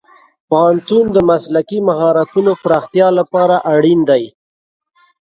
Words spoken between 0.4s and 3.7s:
پوهنتون د مسلکي مهارتونو پراختیا لپاره